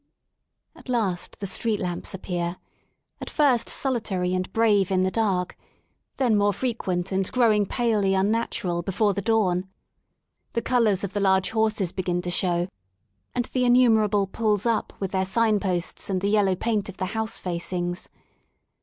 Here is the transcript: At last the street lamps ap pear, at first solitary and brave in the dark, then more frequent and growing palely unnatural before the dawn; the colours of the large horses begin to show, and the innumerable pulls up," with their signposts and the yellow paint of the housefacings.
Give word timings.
At 0.75 0.89
last 0.89 1.39
the 1.39 1.45
street 1.45 1.79
lamps 1.79 2.15
ap 2.15 2.23
pear, 2.23 2.57
at 3.21 3.29
first 3.29 3.69
solitary 3.69 4.33
and 4.33 4.51
brave 4.51 4.89
in 4.89 5.03
the 5.03 5.11
dark, 5.11 5.55
then 6.17 6.35
more 6.35 6.53
frequent 6.53 7.11
and 7.11 7.31
growing 7.31 7.67
palely 7.67 8.15
unnatural 8.15 8.81
before 8.81 9.13
the 9.13 9.21
dawn; 9.21 9.69
the 10.53 10.61
colours 10.63 11.03
of 11.03 11.13
the 11.13 11.19
large 11.19 11.51
horses 11.51 11.91
begin 11.91 12.19
to 12.23 12.31
show, 12.31 12.67
and 13.35 13.45
the 13.53 13.63
innumerable 13.63 14.25
pulls 14.25 14.65
up," 14.65 14.91
with 14.99 15.11
their 15.11 15.23
signposts 15.23 16.09
and 16.09 16.21
the 16.21 16.29
yellow 16.29 16.55
paint 16.55 16.89
of 16.89 16.97
the 16.97 17.09
housefacings. 17.13 18.09